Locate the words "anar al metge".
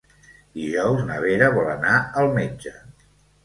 1.77-2.77